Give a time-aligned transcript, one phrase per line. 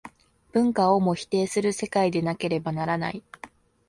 [0.53, 3.21] 文化をも否定する世界でなければならない。